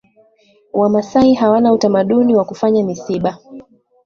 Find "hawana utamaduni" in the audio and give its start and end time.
1.33-2.35